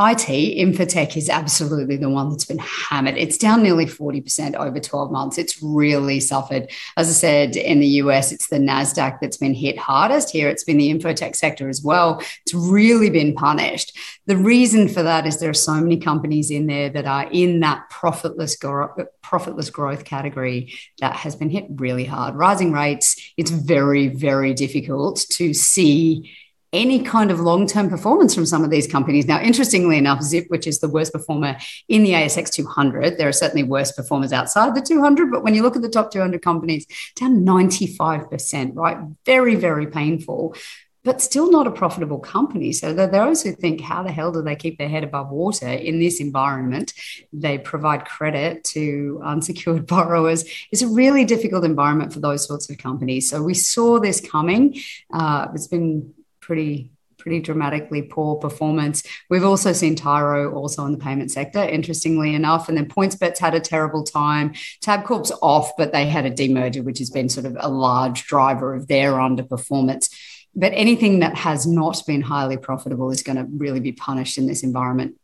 IT, 0.00 0.56
Infotech 0.56 1.14
is 1.14 1.28
absolutely 1.28 1.98
the 1.98 2.08
one 2.08 2.30
that's 2.30 2.46
been 2.46 2.58
hammered. 2.58 3.18
It's 3.18 3.36
down 3.36 3.62
nearly 3.62 3.84
40% 3.84 4.54
over 4.54 4.80
12 4.80 5.12
months. 5.12 5.36
It's 5.36 5.62
really 5.62 6.20
suffered. 6.20 6.70
As 6.96 7.08
I 7.10 7.12
said, 7.12 7.56
in 7.56 7.80
the 7.80 7.86
US, 8.04 8.32
it's 8.32 8.48
the 8.48 8.56
NASDAQ 8.56 9.18
that's 9.20 9.36
been 9.36 9.52
hit 9.52 9.76
hardest. 9.76 10.30
Here, 10.30 10.48
it's 10.48 10.64
been 10.64 10.78
the 10.78 10.90
Infotech 10.90 11.36
sector 11.36 11.68
as 11.68 11.82
well. 11.82 12.22
It's 12.46 12.54
really 12.54 13.10
been 13.10 13.34
punished. 13.34 13.94
The 14.26 14.38
reason 14.38 14.88
for 14.88 15.02
that 15.02 15.26
is 15.26 15.38
there 15.38 15.50
are 15.50 15.54
so 15.54 15.74
many 15.74 15.98
companies 15.98 16.50
in 16.50 16.66
there 16.66 16.88
that 16.88 17.04
are 17.04 17.28
in 17.30 17.60
that 17.60 17.90
profitless, 17.90 18.56
gro- 18.56 18.94
profitless 19.20 19.68
growth 19.68 20.04
category 20.06 20.72
that 21.00 21.14
has 21.14 21.36
been 21.36 21.50
hit 21.50 21.66
really 21.68 22.06
hard. 22.06 22.36
Rising 22.36 22.72
rates, 22.72 23.32
it's 23.36 23.50
very, 23.50 24.08
very 24.08 24.54
difficult 24.54 25.26
to 25.32 25.52
see 25.52 26.32
any 26.72 27.02
kind 27.02 27.30
of 27.30 27.40
long 27.40 27.66
term 27.66 27.88
performance 27.88 28.34
from 28.34 28.46
some 28.46 28.64
of 28.64 28.70
these 28.70 28.86
companies. 28.86 29.26
Now, 29.26 29.40
interestingly 29.40 29.98
enough, 29.98 30.22
Zip, 30.22 30.46
which 30.48 30.66
is 30.66 30.78
the 30.78 30.88
worst 30.88 31.12
performer 31.12 31.56
in 31.88 32.02
the 32.02 32.12
ASX 32.12 32.50
200, 32.52 33.18
there 33.18 33.28
are 33.28 33.32
certainly 33.32 33.64
worse 33.64 33.92
performers 33.92 34.32
outside 34.32 34.74
the 34.74 34.80
200, 34.80 35.30
but 35.30 35.42
when 35.42 35.54
you 35.54 35.62
look 35.62 35.76
at 35.76 35.82
the 35.82 35.88
top 35.88 36.10
200 36.10 36.42
companies, 36.42 36.86
down 37.16 37.44
95%, 37.44 38.76
right? 38.76 38.98
Very, 39.26 39.56
very 39.56 39.86
painful. 39.86 40.54
But 41.02 41.22
still 41.22 41.50
not 41.50 41.66
a 41.66 41.70
profitable 41.70 42.18
company. 42.18 42.72
So 42.72 42.92
there 42.92 43.08
are 43.08 43.10
those 43.10 43.42
who 43.42 43.52
think, 43.52 43.80
how 43.80 44.02
the 44.02 44.12
hell 44.12 44.32
do 44.32 44.42
they 44.42 44.54
keep 44.54 44.76
their 44.76 44.88
head 44.88 45.02
above 45.02 45.30
water 45.30 45.66
in 45.66 45.98
this 45.98 46.20
environment? 46.20 46.92
They 47.32 47.56
provide 47.56 48.04
credit 48.04 48.64
to 48.64 49.18
unsecured 49.24 49.86
borrowers. 49.86 50.44
It's 50.70 50.82
a 50.82 50.88
really 50.88 51.24
difficult 51.24 51.64
environment 51.64 52.12
for 52.12 52.20
those 52.20 52.46
sorts 52.46 52.68
of 52.68 52.76
companies. 52.76 53.30
So 53.30 53.42
we 53.42 53.54
saw 53.54 53.98
this 53.98 54.20
coming. 54.20 54.78
Uh, 55.10 55.48
it's 55.54 55.68
been 55.68 56.12
pretty 56.50 56.90
pretty 57.16 57.38
dramatically 57.38 58.02
poor 58.02 58.34
performance. 58.34 59.04
We've 59.28 59.44
also 59.44 59.72
seen 59.72 59.94
Tyro 59.94 60.52
also 60.52 60.84
in 60.86 60.92
the 60.92 60.98
payment 60.98 61.30
sector, 61.30 61.62
interestingly 61.62 62.34
enough. 62.34 62.68
And 62.68 62.76
then 62.76 62.88
PointsBet's 62.88 63.38
had 63.38 63.54
a 63.54 63.60
terrible 63.60 64.02
time. 64.02 64.54
Tabcorp's 64.82 65.30
off, 65.42 65.70
but 65.76 65.92
they 65.92 66.06
had 66.06 66.26
a 66.26 66.30
demerger, 66.30 66.82
which 66.82 66.98
has 66.98 67.10
been 67.10 67.28
sort 67.28 67.46
of 67.46 67.56
a 67.60 67.68
large 67.68 68.26
driver 68.26 68.74
of 68.74 68.88
their 68.88 69.12
underperformance. 69.12 70.10
But 70.56 70.72
anything 70.74 71.20
that 71.20 71.36
has 71.36 71.68
not 71.68 72.02
been 72.04 72.22
highly 72.22 72.56
profitable 72.56 73.12
is 73.12 73.22
going 73.22 73.36
to 73.36 73.46
really 73.48 73.80
be 73.80 73.92
punished 73.92 74.38
in 74.38 74.48
this 74.48 74.64
environment. 74.64 75.20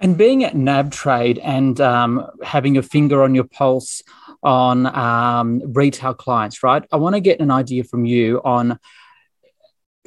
And 0.00 0.16
being 0.16 0.42
at 0.42 0.56
NAB 0.56 0.90
Trade 0.90 1.38
and 1.38 1.80
um, 1.80 2.26
having 2.42 2.74
your 2.74 2.82
finger 2.82 3.22
on 3.22 3.36
your 3.36 3.44
pulse 3.44 4.02
on 4.42 4.86
um, 4.86 5.60
retail 5.72 6.14
clients, 6.14 6.62
right? 6.62 6.82
I 6.90 6.96
want 6.96 7.14
to 7.14 7.20
get 7.20 7.40
an 7.40 7.50
idea 7.50 7.84
from 7.84 8.04
you 8.04 8.40
on 8.44 8.78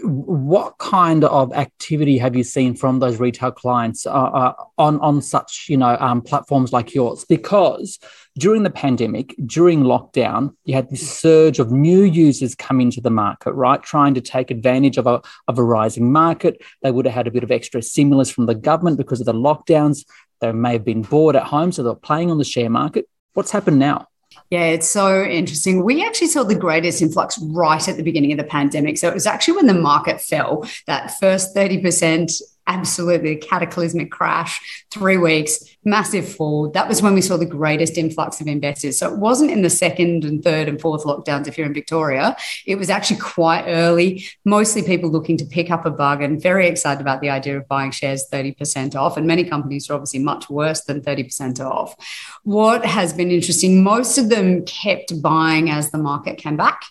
what 0.03 0.77
kind 0.77 1.23
of 1.23 1.53
activity 1.53 2.17
have 2.17 2.35
you 2.35 2.43
seen 2.43 2.75
from 2.75 2.99
those 2.99 3.19
retail 3.19 3.51
clients 3.51 4.05
uh, 4.05 4.11
uh, 4.11 4.53
on 4.77 4.99
on 4.99 5.21
such 5.21 5.67
you 5.69 5.77
know 5.77 5.97
um, 5.99 6.21
platforms 6.21 6.73
like 6.73 6.93
yours? 6.93 7.25
Because 7.25 7.99
during 8.37 8.63
the 8.63 8.69
pandemic, 8.69 9.35
during 9.45 9.83
lockdown, 9.83 10.55
you 10.65 10.73
had 10.73 10.89
this 10.89 11.09
surge 11.09 11.59
of 11.59 11.71
new 11.71 12.03
users 12.03 12.55
come 12.55 12.79
into 12.79 13.01
the 13.01 13.09
market, 13.09 13.53
right? 13.53 13.81
Trying 13.81 14.13
to 14.15 14.21
take 14.21 14.51
advantage 14.51 14.97
of 14.97 15.07
a 15.07 15.21
of 15.47 15.57
a 15.57 15.63
rising 15.63 16.11
market. 16.11 16.61
They 16.81 16.91
would 16.91 17.05
have 17.05 17.15
had 17.15 17.27
a 17.27 17.31
bit 17.31 17.43
of 17.43 17.51
extra 17.51 17.81
stimulus 17.81 18.29
from 18.29 18.45
the 18.45 18.55
government 18.55 18.97
because 18.97 19.19
of 19.19 19.25
the 19.25 19.33
lockdowns. 19.33 20.05
They 20.39 20.51
may 20.51 20.73
have 20.73 20.85
been 20.85 21.03
bored 21.03 21.35
at 21.35 21.43
home, 21.43 21.71
so 21.71 21.83
they're 21.83 21.95
playing 21.95 22.31
on 22.31 22.37
the 22.37 22.43
share 22.43 22.69
market. 22.69 23.07
What's 23.33 23.51
happened 23.51 23.79
now? 23.79 24.07
Yeah, 24.49 24.65
it's 24.65 24.87
so 24.87 25.23
interesting. 25.23 25.83
We 25.83 26.05
actually 26.05 26.27
saw 26.27 26.43
the 26.43 26.55
greatest 26.55 27.01
influx 27.01 27.39
right 27.39 27.87
at 27.87 27.95
the 27.95 28.03
beginning 28.03 28.33
of 28.33 28.37
the 28.37 28.43
pandemic. 28.43 28.97
So 28.97 29.07
it 29.07 29.13
was 29.13 29.25
actually 29.25 29.55
when 29.55 29.67
the 29.67 29.73
market 29.73 30.19
fell, 30.19 30.67
that 30.87 31.17
first 31.19 31.55
30% 31.55 32.41
absolutely 32.67 33.31
a 33.31 33.35
cataclysmic 33.35 34.11
crash, 34.11 34.85
three 34.91 35.17
weeks, 35.17 35.63
massive 35.83 36.27
fall. 36.27 36.69
That 36.69 36.87
was 36.87 37.01
when 37.01 37.13
we 37.13 37.21
saw 37.21 37.37
the 37.37 37.45
greatest 37.45 37.97
influx 37.97 38.39
of 38.39 38.47
investors. 38.47 38.97
So 38.97 39.11
it 39.11 39.17
wasn't 39.17 39.51
in 39.51 39.61
the 39.61 39.69
second 39.69 40.23
and 40.23 40.43
third 40.43 40.67
and 40.67 40.79
fourth 40.79 41.03
lockdowns 41.03 41.47
if 41.47 41.57
you're 41.57 41.67
in 41.67 41.73
Victoria. 41.73 42.35
It 42.65 42.75
was 42.75 42.89
actually 42.89 43.19
quite 43.19 43.65
early, 43.67 44.25
mostly 44.45 44.83
people 44.83 45.09
looking 45.09 45.37
to 45.37 45.45
pick 45.45 45.71
up 45.71 45.85
a 45.85 45.91
bargain, 45.91 46.39
very 46.39 46.67
excited 46.67 47.01
about 47.01 47.21
the 47.21 47.29
idea 47.29 47.57
of 47.57 47.67
buying 47.67 47.91
shares 47.91 48.25
30% 48.31 48.95
off. 48.95 49.17
And 49.17 49.25
many 49.25 49.43
companies 49.43 49.89
are 49.89 49.95
obviously 49.95 50.19
much 50.19 50.49
worse 50.49 50.81
than 50.81 51.01
30% 51.01 51.59
off. 51.59 51.95
What 52.43 52.85
has 52.85 53.13
been 53.13 53.31
interesting, 53.31 53.83
most 53.83 54.17
of 54.17 54.29
them 54.29 54.65
kept 54.65 55.21
buying 55.21 55.69
as 55.69 55.91
the 55.91 55.97
market 55.97 56.37
came 56.37 56.57
back 56.57 56.83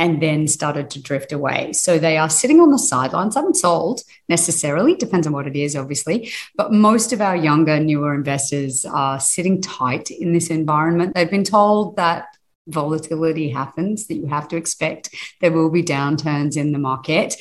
and 0.00 0.22
then 0.22 0.48
started 0.48 0.88
to 0.88 1.02
drift 1.02 1.30
away. 1.30 1.74
So 1.74 1.98
they 1.98 2.16
are 2.16 2.30
sitting 2.30 2.58
on 2.58 2.70
the 2.70 2.78
sidelines, 2.78 3.34
haven't 3.34 3.62
necessarily, 4.30 4.94
depends 4.94 5.26
on 5.26 5.34
what 5.34 5.46
it 5.46 5.54
is, 5.54 5.76
obviously. 5.76 6.32
But 6.56 6.72
most 6.72 7.12
of 7.12 7.20
our 7.20 7.36
younger, 7.36 7.78
newer 7.78 8.14
investors 8.14 8.86
are 8.86 9.20
sitting 9.20 9.60
tight 9.60 10.10
in 10.10 10.32
this 10.32 10.48
environment. 10.48 11.14
They've 11.14 11.30
been 11.30 11.44
told 11.44 11.96
that 11.96 12.28
volatility 12.66 13.50
happens, 13.50 14.06
that 14.06 14.14
you 14.14 14.26
have 14.26 14.48
to 14.48 14.56
expect 14.56 15.14
there 15.42 15.52
will 15.52 15.70
be 15.70 15.82
downturns 15.82 16.56
in 16.56 16.72
the 16.72 16.78
market 16.78 17.36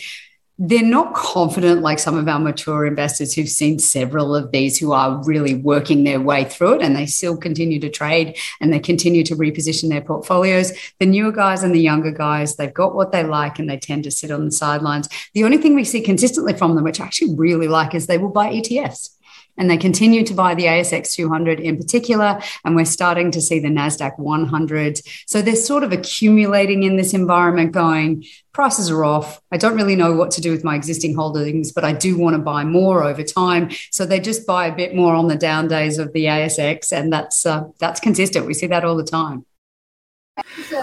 they're 0.61 0.83
not 0.83 1.13
confident 1.13 1.81
like 1.81 1.99
some 1.99 2.17
of 2.17 2.27
our 2.27 2.39
mature 2.39 2.85
investors 2.85 3.33
who've 3.33 3.47
seen 3.47 3.79
several 3.79 4.35
of 4.35 4.51
these 4.51 4.77
who 4.77 4.91
are 4.91 5.23
really 5.23 5.55
working 5.55 6.03
their 6.03 6.19
way 6.19 6.43
through 6.43 6.75
it 6.75 6.81
and 6.81 6.97
they 6.97 7.05
still 7.05 7.37
continue 7.37 7.79
to 7.79 7.89
trade 7.89 8.37
and 8.59 8.73
they 8.73 8.79
continue 8.79 9.23
to 9.23 9.37
reposition 9.37 9.87
their 9.87 10.01
portfolios. 10.01 10.73
The 10.99 11.05
newer 11.05 11.31
guys 11.31 11.63
and 11.63 11.73
the 11.73 11.79
younger 11.79 12.11
guys, 12.11 12.57
they've 12.57 12.73
got 12.73 12.93
what 12.93 13.13
they 13.13 13.23
like 13.23 13.57
and 13.57 13.69
they 13.69 13.77
tend 13.77 14.03
to 14.03 14.11
sit 14.11 14.31
on 14.31 14.43
the 14.43 14.51
sidelines. 14.51 15.07
The 15.33 15.45
only 15.45 15.57
thing 15.57 15.75
we 15.75 15.85
see 15.85 16.01
consistently 16.01 16.53
from 16.53 16.75
them, 16.75 16.83
which 16.83 16.99
I 16.99 17.05
actually 17.05 17.35
really 17.35 17.69
like, 17.69 17.95
is 17.95 18.07
they 18.07 18.17
will 18.17 18.29
buy 18.29 18.51
ETFs 18.51 19.11
and 19.57 19.69
they 19.69 19.77
continue 19.77 20.24
to 20.24 20.33
buy 20.33 20.55
the 20.55 20.63
ASX 20.63 21.13
200 21.13 21.59
in 21.59 21.77
particular. 21.77 22.39
And 22.63 22.75
we're 22.75 22.86
starting 22.86 23.29
to 23.31 23.41
see 23.41 23.59
the 23.59 23.67
NASDAQ 23.67 24.17
100. 24.17 25.01
So 25.27 25.41
they're 25.41 25.55
sort 25.55 25.83
of 25.83 25.91
accumulating 25.91 26.83
in 26.83 26.95
this 26.95 27.13
environment, 27.13 27.74
going, 27.74 28.25
prices 28.53 28.89
are 28.89 29.03
off. 29.03 29.41
I 29.51 29.57
don't 29.57 29.75
really 29.75 29.95
know 29.95 30.13
what 30.13 30.31
to 30.31 30.41
do 30.41 30.51
with 30.51 30.63
my 30.63 30.75
existing 30.75 31.15
holdings, 31.15 31.71
but 31.71 31.83
I 31.83 31.93
do 31.93 32.17
want 32.17 32.36
to 32.36 32.41
buy 32.41 32.63
more 32.63 33.03
over 33.03 33.24
time. 33.24 33.69
So 33.91 34.05
they 34.05 34.19
just 34.19 34.48
buy 34.48 34.67
a 34.67 34.75
bit 34.75 34.95
more 34.95 35.13
on 35.13 35.27
the 35.27 35.36
down 35.36 35.67
days 35.67 36.00
of 36.00 36.13
the 36.13 36.25
ASX. 36.25 36.93
And 36.93 37.12
that's, 37.12 37.45
uh, 37.45 37.65
that's 37.79 38.00
consistent. 38.00 38.45
We 38.45 38.53
see 38.53 38.67
that 38.67 38.86
all 38.86 38.95
the 38.95 39.03
time. 39.03 39.45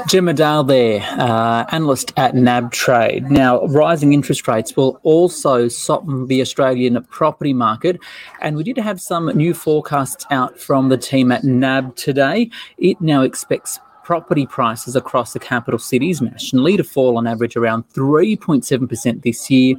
Gemma 0.09 0.33
Dale 0.33 0.65
there, 0.65 1.03
uh, 1.19 1.65
analyst 1.71 2.13
at 2.17 2.35
NAB 2.35 2.73
Trade. 2.73 3.31
Now, 3.31 3.65
rising 3.67 4.13
interest 4.13 4.47
rates 4.49 4.77
will 4.77 5.01
also 5.03 5.69
soften 5.69 6.27
the 6.27 6.41
Australian 6.41 7.03
property 7.05 7.53
market. 7.53 7.99
And 8.41 8.57
we 8.57 8.65
did 8.65 8.79
have 8.79 9.01
some 9.01 9.27
new 9.29 9.55
forecasts 9.55 10.27
out 10.31 10.59
from 10.59 10.89
the 10.89 10.97
team 10.97 11.33
at 11.33 11.45
NAB 11.45 11.97
today. 11.97 12.51
It 12.79 13.01
now 13.01 13.23
expects 13.23 13.79
property 14.07 14.47
prices 14.47 14.95
across 14.95 15.33
the 15.33 15.41
capital 15.41 15.81
cities 15.81 16.23
nationally 16.23 16.77
to 16.77 16.85
fall 16.85 17.19
on 17.19 17.27
average 17.27 17.57
around 17.57 17.83
3.7% 17.89 19.23
this 19.23 19.51
year, 19.51 19.75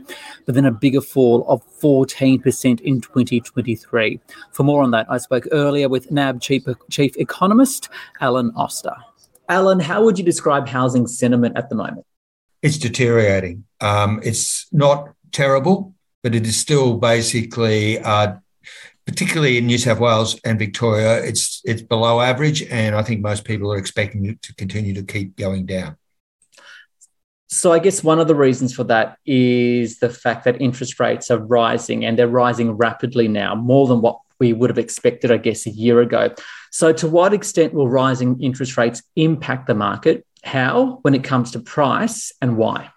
but 0.45 0.53
then 0.53 0.65
a 0.65 0.71
bigger 0.71 0.99
fall 0.99 1.45
of 1.47 1.63
14% 1.79 2.81
in 2.81 2.99
2023. 2.99 4.19
For 4.51 4.63
more 4.63 4.83
on 4.83 4.91
that, 4.91 5.05
I 5.09 5.17
spoke 5.17 5.47
earlier 5.53 5.87
with 5.87 6.11
NAB 6.11 6.41
Chief, 6.41 6.65
Chief 6.89 7.15
Economist 7.15 7.87
Alan 8.19 8.51
Oster. 8.57 8.97
Alan, 9.49 9.79
how 9.79 10.03
would 10.03 10.17
you 10.17 10.25
describe 10.25 10.67
housing 10.67 11.07
sentiment 11.07 11.57
at 11.57 11.69
the 11.69 11.75
moment? 11.75 12.05
It's 12.61 12.77
deteriorating. 12.77 13.65
Um, 13.79 14.19
it's 14.23 14.67
not 14.71 15.13
terrible, 15.31 15.93
but 16.23 16.35
it 16.35 16.45
is 16.45 16.57
still 16.57 16.97
basically, 16.97 17.99
uh, 17.99 18.35
particularly 19.05 19.57
in 19.57 19.67
New 19.67 19.77
South 19.77 19.99
Wales 19.99 20.39
and 20.43 20.59
Victoria, 20.59 21.23
it's 21.23 21.61
it's 21.63 21.81
below 21.81 22.19
average, 22.19 22.63
and 22.63 22.95
I 22.95 23.03
think 23.03 23.21
most 23.21 23.45
people 23.45 23.71
are 23.71 23.77
expecting 23.77 24.25
it 24.25 24.41
to 24.41 24.55
continue 24.55 24.93
to 24.95 25.03
keep 25.03 25.37
going 25.37 25.65
down. 25.65 25.97
So 27.49 27.71
I 27.71 27.79
guess 27.79 28.03
one 28.03 28.19
of 28.19 28.27
the 28.27 28.35
reasons 28.35 28.75
for 28.75 28.83
that 28.85 29.17
is 29.25 29.99
the 29.99 30.09
fact 30.09 30.43
that 30.43 30.61
interest 30.61 30.99
rates 30.99 31.31
are 31.31 31.39
rising 31.39 32.03
and 32.03 32.19
they're 32.19 32.27
rising 32.27 32.71
rapidly 32.71 33.29
now, 33.29 33.55
more 33.55 33.87
than 33.87 34.01
what 34.01 34.19
we 34.39 34.51
would 34.51 34.69
have 34.69 34.77
expected, 34.77 35.31
I 35.31 35.37
guess, 35.37 35.65
a 35.65 35.69
year 35.69 36.01
ago. 36.01 36.33
So, 36.71 36.93
to 36.93 37.07
what 37.07 37.33
extent 37.33 37.73
will 37.73 37.89
rising 37.89 38.41
interest 38.41 38.77
rates 38.77 39.01
impact 39.15 39.67
the 39.67 39.75
market? 39.75 40.25
How, 40.43 40.99
when 41.01 41.15
it 41.15 41.23
comes 41.23 41.51
to 41.51 41.59
price, 41.59 42.31
and 42.41 42.57
why? 42.57 42.91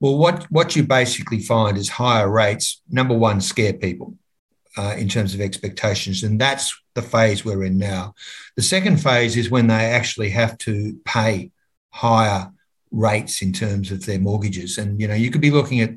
Well, 0.00 0.18
what, 0.18 0.44
what 0.50 0.74
you 0.74 0.82
basically 0.82 1.40
find 1.40 1.76
is 1.76 1.88
higher 1.88 2.28
rates, 2.28 2.82
number 2.90 3.16
one, 3.16 3.40
scare 3.40 3.72
people 3.72 4.16
uh, 4.76 4.94
in 4.98 5.08
terms 5.08 5.34
of 5.34 5.40
expectations. 5.40 6.22
And 6.22 6.40
that's 6.40 6.76
the 6.94 7.02
phase 7.02 7.44
we're 7.44 7.64
in 7.64 7.78
now. 7.78 8.14
The 8.56 8.62
second 8.62 8.96
phase 8.96 9.36
is 9.36 9.50
when 9.50 9.68
they 9.68 9.74
actually 9.74 10.30
have 10.30 10.58
to 10.58 10.98
pay 11.04 11.52
higher 11.90 12.50
rates 12.90 13.42
in 13.42 13.52
terms 13.52 13.90
of 13.92 14.04
their 14.04 14.18
mortgages. 14.18 14.78
And, 14.78 15.00
you 15.00 15.08
know, 15.08 15.14
you 15.14 15.30
could 15.30 15.40
be 15.40 15.50
looking 15.50 15.80
at 15.80 15.90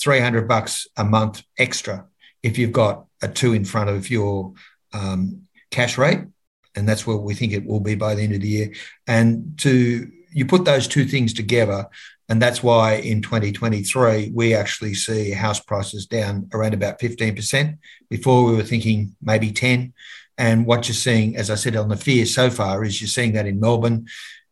300 0.00 0.48
bucks 0.48 0.86
a 0.96 1.04
month 1.04 1.42
extra 1.58 2.06
if 2.42 2.58
you've 2.58 2.72
got 2.72 3.06
a 3.22 3.28
two 3.28 3.52
in 3.52 3.64
front 3.64 3.88
of 3.88 4.10
your 4.10 4.52
um, 4.92 5.42
cash 5.74 5.98
rate, 5.98 6.20
and 6.74 6.88
that's 6.88 7.06
where 7.06 7.16
we 7.16 7.34
think 7.34 7.52
it 7.52 7.66
will 7.66 7.80
be 7.80 7.94
by 7.94 8.14
the 8.14 8.22
end 8.22 8.34
of 8.34 8.40
the 8.40 8.48
year. 8.48 8.72
And 9.06 9.58
to 9.58 10.10
you 10.32 10.46
put 10.46 10.64
those 10.64 10.88
two 10.88 11.04
things 11.04 11.32
together, 11.32 11.86
and 12.28 12.40
that's 12.40 12.62
why 12.62 12.94
in 12.94 13.22
2023 13.22 14.30
we 14.34 14.54
actually 14.54 14.94
see 14.94 15.30
house 15.32 15.60
prices 15.60 16.06
down 16.06 16.48
around 16.54 16.74
about 16.74 16.98
15%. 16.98 17.78
Before 18.08 18.44
we 18.44 18.56
were 18.56 18.62
thinking 18.62 19.14
maybe 19.20 19.52
10. 19.52 19.92
And 20.36 20.66
what 20.66 20.88
you're 20.88 20.94
seeing, 20.94 21.36
as 21.36 21.48
I 21.48 21.54
said 21.54 21.76
on 21.76 21.88
the 21.88 21.96
fear 21.96 22.26
so 22.26 22.50
far, 22.50 22.82
is 22.84 23.00
you're 23.00 23.08
seeing 23.08 23.34
that 23.34 23.46
in 23.46 23.60
Melbourne, 23.60 24.06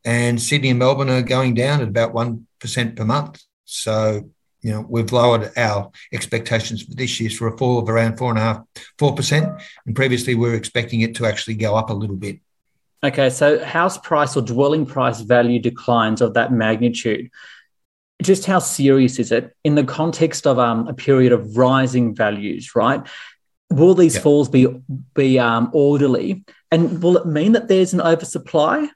and 0.05 0.41
Sydney 0.41 0.71
and 0.71 0.79
Melbourne 0.79 1.11
are 1.11 1.23
going 1.23 1.55
down 1.55 1.81
at 1.81 1.89
about 1.89 2.15
one 2.15 2.47
percent 2.61 2.95
per 2.95 3.05
month. 3.05 3.43
So 3.65 4.31
you 4.63 4.71
know, 4.71 4.87
we've 4.89 5.13
lowered 5.13 5.51
our 5.57 5.91
expectations 6.13 6.83
for 6.83 6.95
this 6.95 7.21
year 7.21 7.31
for 7.31 7.49
a 7.49 7.59
fall 7.59 7.81
of 7.81 7.89
around 7.89 8.17
four 8.17 8.31
and 8.31 8.39
a 8.39 8.43
half, 8.43 8.63
four 8.99 9.15
percent, 9.15 9.49
and 9.87 9.97
previously 9.97 10.35
we 10.35 10.49
were 10.49 10.55
expecting 10.55 11.01
it 11.01 11.17
to 11.17 11.27
actually 11.27 11.55
go 11.55 11.75
up 11.75 11.91
a 11.91 11.95
little 11.95 12.17
bit. 12.17 12.39
Okay, 13.05 13.31
so 13.31 13.63
house 13.65 13.99
price 13.99 14.37
or 14.37 14.43
dwelling 14.43 14.87
price 14.87 15.21
value 15.21 15.59
declines 15.59 16.21
of 16.21 16.35
that 16.35 16.53
magnitude. 16.53 17.31
Just 18.23 18.47
how 18.47 18.61
serious 18.61 19.19
is 19.19 19.33
it 19.33 19.57
in 19.65 19.75
the 19.75 19.83
context 19.83 20.47
of 20.47 20.61
um, 20.61 20.87
a 20.87 20.95
period 20.95 21.33
of 21.33 21.57
rising 21.57 22.15
values? 22.15 22.77
Right? 22.77 23.03
Will 23.71 23.95
these 23.95 24.15
yep. 24.15 24.23
falls 24.23 24.49
be 24.49 24.69
be 25.15 25.41
um, 25.41 25.71
orderly, 25.73 26.45
and 26.71 27.03
will 27.03 27.17
it 27.17 27.27
mean 27.27 27.53
that 27.53 27.67
there's 27.67 27.93
an 27.93 28.01
oversupply? 28.01 28.89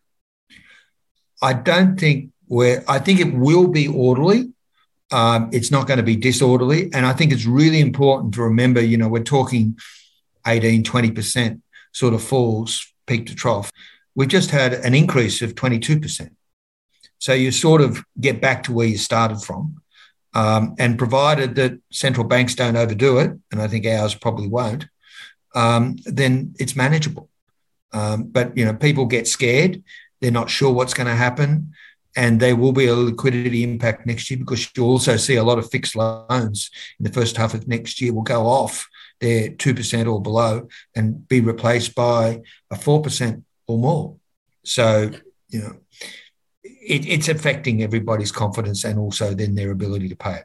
I 1.43 1.55
don't 1.55 1.99
think 1.99 2.31
we're. 2.47 2.85
I 2.87 3.01
think 3.01 3.19
it 3.19 3.35
will 3.35 3.67
be 3.67 3.89
orderly 3.89 4.53
um, 5.13 5.51
it's 5.53 5.71
not 5.71 5.87
going 5.87 5.99
to 5.99 6.03
be 6.03 6.17
disorderly. 6.17 6.91
And 6.93 7.07
I 7.07 7.13
think 7.13 7.33
it's 7.33 7.47
really 7.47 7.81
important 7.81 8.35
to 8.35 8.43
remember, 8.43 8.81
you 8.81 8.97
know, 8.97 9.09
we're 9.09 9.23
talking 9.23 9.79
18, 10.47 10.83
20% 10.83 11.61
sort 11.93 12.15
of 12.15 12.23
falls 12.23 12.93
peak 13.07 13.27
to 13.27 13.35
trough. 13.35 13.71
We've 14.15 14.29
just 14.29 14.51
had 14.51 14.73
an 14.75 14.95
increase 14.95 15.43
of 15.43 15.55
22%. 15.55 16.31
So 17.19 17.33
you 17.33 17.51
sort 17.51 17.81
of 17.81 18.05
get 18.21 18.41
back 18.41 18.63
to 18.65 18.73
where 18.73 18.87
you 18.87 18.99
started 18.99 19.43
from. 19.43 19.81
Um, 20.35 20.75
and 20.79 20.99
provided 20.99 21.55
that 21.55 21.81
central 21.91 22.27
banks 22.27 22.55
don't 22.55 22.77
overdo 22.77 23.21
it, 23.21 23.33
and 23.51 23.63
I 23.63 23.69
think 23.69 23.87
ours 23.87 24.15
probably 24.15 24.49
won't, 24.49 24.87
um, 25.55 25.97
then 26.05 26.55
it's 26.59 26.77
manageable. 26.77 27.31
Um, 27.95 28.25
but 28.25 28.55
you 28.55 28.67
know, 28.67 28.75
people 28.75 29.07
get 29.07 29.27
scared; 29.27 29.83
they're 30.21 30.31
not 30.31 30.51
sure 30.51 30.71
what's 30.71 30.93
going 30.93 31.07
to 31.07 31.15
happen 31.15 31.73
and 32.17 32.41
there 32.41 32.57
will 32.57 32.73
be 32.73 32.87
a 32.87 32.95
liquidity 32.95 33.63
impact 33.63 34.07
next 34.07 34.31
year 34.31 34.39
because 34.39 34.71
you'll 34.75 34.89
also 34.89 35.17
see 35.19 35.37
a 35.37 35.45
lot 35.45 35.59
of 35.59 35.71
fixed 35.71 35.95
loans 35.95 36.71
in 36.99 37.05
the 37.05 37.13
first 37.13 37.37
half 37.37 37.53
of 37.53 37.69
next 37.69 38.01
year 38.01 38.13
will 38.13 38.23
go 38.23 38.47
off 38.47 38.89
their 39.21 39.51
2% 39.51 40.13
or 40.13 40.21
below 40.21 40.67
and 40.95 41.29
be 41.29 41.41
replaced 41.41 41.95
by 41.95 42.41
a 42.71 42.77
4% 42.77 43.43
or 43.67 43.79
more. 43.79 44.17
So, 44.65 45.11
you 45.49 45.61
know, 45.61 45.77
it, 46.63 47.07
it's 47.07 47.29
affecting 47.29 47.83
everybody's 47.83 48.33
confidence 48.33 48.85
and 48.85 48.99
also 48.99 49.35
then 49.35 49.55
their 49.55 49.71
ability 49.71 50.09
to 50.09 50.17
pay 50.17 50.37
it. 50.37 50.45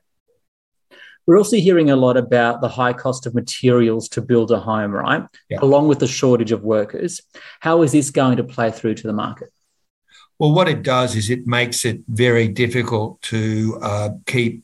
We're 1.25 1.37
also 1.37 1.55
hearing 1.55 1.89
a 1.89 1.95
lot 1.95 2.17
about 2.17 2.61
the 2.61 2.67
high 2.67 2.93
cost 2.93 3.25
of 3.25 3.33
materials 3.33 4.09
to 4.09 4.21
build 4.21 4.51
a 4.51 4.59
home, 4.59 4.91
right? 4.91 5.23
Yeah. 5.49 5.59
Along 5.61 5.87
with 5.87 5.99
the 5.99 6.07
shortage 6.07 6.51
of 6.51 6.63
workers. 6.63 7.21
How 7.59 7.83
is 7.83 7.91
this 7.91 8.09
going 8.09 8.37
to 8.37 8.43
play 8.43 8.71
through 8.71 8.95
to 8.95 9.07
the 9.07 9.13
market? 9.13 9.49
Well, 10.41 10.53
what 10.53 10.67
it 10.67 10.81
does 10.81 11.15
is 11.15 11.29
it 11.29 11.45
makes 11.45 11.85
it 11.85 12.01
very 12.07 12.47
difficult 12.47 13.21
to 13.33 13.77
uh, 13.79 14.09
keep 14.25 14.63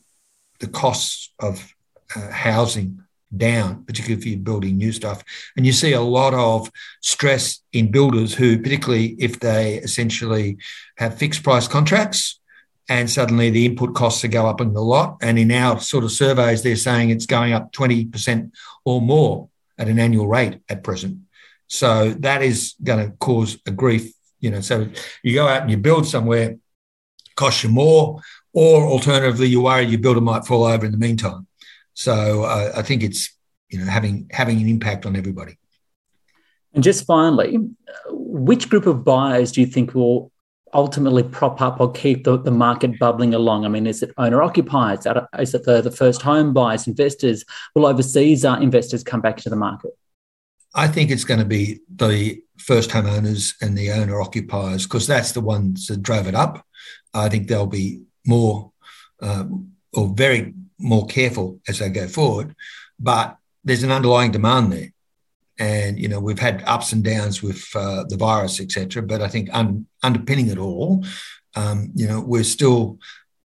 the 0.58 0.66
costs 0.66 1.32
of 1.38 1.72
uh, 2.16 2.32
housing 2.32 3.04
down, 3.36 3.84
particularly 3.84 4.20
if 4.20 4.26
you're 4.26 4.40
building 4.40 4.76
new 4.76 4.90
stuff. 4.90 5.22
And 5.56 5.64
you 5.64 5.70
see 5.72 5.92
a 5.92 6.00
lot 6.00 6.34
of 6.34 6.68
stress 7.00 7.60
in 7.72 7.92
builders 7.92 8.34
who, 8.34 8.60
particularly 8.60 9.14
if 9.20 9.38
they 9.38 9.74
essentially 9.74 10.58
have 10.96 11.16
fixed 11.16 11.44
price 11.44 11.68
contracts 11.68 12.40
and 12.88 13.08
suddenly 13.08 13.50
the 13.50 13.64
input 13.64 13.94
costs 13.94 14.24
are 14.24 14.28
go 14.28 14.48
up 14.48 14.60
in 14.60 14.72
the 14.74 14.82
lot. 14.82 15.18
And 15.22 15.38
in 15.38 15.52
our 15.52 15.78
sort 15.78 16.02
of 16.02 16.10
surveys, 16.10 16.64
they're 16.64 16.74
saying 16.74 17.10
it's 17.10 17.26
going 17.26 17.52
up 17.52 17.72
20% 17.72 18.50
or 18.84 19.00
more 19.00 19.48
at 19.78 19.86
an 19.86 20.00
annual 20.00 20.26
rate 20.26 20.58
at 20.68 20.82
present. 20.82 21.20
So 21.68 22.14
that 22.18 22.42
is 22.42 22.74
going 22.82 23.08
to 23.08 23.16
cause 23.18 23.58
a 23.64 23.70
grief, 23.70 24.12
you 24.40 24.50
know. 24.50 24.60
So 24.60 24.88
you 25.22 25.34
go 25.34 25.48
out 25.48 25.62
and 25.62 25.70
you 25.70 25.76
build 25.76 26.06
somewhere, 26.06 26.56
costs 27.36 27.62
you 27.62 27.70
more, 27.70 28.20
or 28.52 28.82
alternatively, 28.84 29.48
you 29.48 29.62
worry 29.62 29.84
your 29.84 30.00
builder 30.00 30.20
might 30.20 30.46
fall 30.46 30.64
over 30.64 30.84
in 30.86 30.92
the 30.92 30.98
meantime. 30.98 31.46
So 31.94 32.44
uh, 32.44 32.72
I 32.76 32.82
think 32.82 33.02
it's 33.02 33.36
you 33.68 33.78
know 33.78 33.86
having 33.86 34.28
having 34.30 34.60
an 34.60 34.68
impact 34.68 35.06
on 35.06 35.16
everybody. 35.16 35.58
And 36.74 36.84
just 36.84 37.06
finally, 37.06 37.58
which 38.10 38.68
group 38.68 38.86
of 38.86 39.04
buyers 39.04 39.52
do 39.52 39.60
you 39.60 39.66
think 39.66 39.94
will 39.94 40.30
ultimately 40.74 41.22
prop 41.22 41.60
up 41.60 41.80
or 41.80 41.90
keep 41.92 42.24
the, 42.24 42.38
the 42.38 42.50
market 42.50 42.98
bubbling 42.98 43.34
along? 43.34 43.64
I 43.64 43.68
mean, 43.68 43.86
is 43.86 44.02
it 44.02 44.12
owner 44.18 44.42
occupiers? 44.42 45.06
Is 45.38 45.54
it 45.54 45.64
the, 45.64 45.80
the 45.80 45.90
first 45.90 46.22
home 46.22 46.52
buyers, 46.52 46.86
investors? 46.86 47.44
Will 47.74 47.86
overseas 47.86 48.44
uh, 48.44 48.58
investors 48.60 49.02
come 49.02 49.20
back 49.20 49.38
to 49.38 49.50
the 49.50 49.56
market? 49.56 49.90
I 50.74 50.86
think 50.88 51.10
it's 51.10 51.24
going 51.24 51.40
to 51.40 51.46
be 51.46 51.80
the 51.94 52.42
first 52.58 52.90
homeowners 52.90 53.54
and 53.62 53.76
the 53.76 53.90
owner 53.92 54.20
occupiers 54.20 54.84
because 54.84 55.06
that's 55.06 55.32
the 55.32 55.40
ones 55.40 55.86
that 55.86 56.02
drove 56.02 56.26
it 56.26 56.34
up. 56.34 56.64
I 57.14 57.28
think 57.28 57.48
they'll 57.48 57.66
be 57.66 58.02
more 58.26 58.72
um, 59.20 59.72
or 59.92 60.08
very 60.08 60.54
more 60.78 61.06
careful 61.06 61.60
as 61.66 61.78
they 61.78 61.88
go 61.88 62.06
forward. 62.06 62.54
But 62.98 63.36
there's 63.64 63.82
an 63.82 63.92
underlying 63.92 64.30
demand 64.30 64.72
there. 64.72 64.92
And, 65.58 65.98
you 65.98 66.08
know, 66.08 66.20
we've 66.20 66.38
had 66.38 66.62
ups 66.66 66.92
and 66.92 67.02
downs 67.02 67.42
with 67.42 67.64
uh, 67.74 68.04
the 68.08 68.16
virus, 68.16 68.60
etc. 68.60 69.02
But 69.02 69.22
I 69.22 69.28
think 69.28 69.48
un- 69.52 69.86
underpinning 70.02 70.48
it 70.48 70.58
all, 70.58 71.04
um, 71.56 71.90
you 71.94 72.06
know, 72.06 72.20
we're 72.20 72.44
still, 72.44 72.98